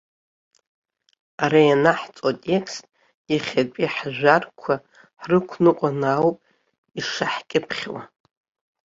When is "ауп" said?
6.15-6.37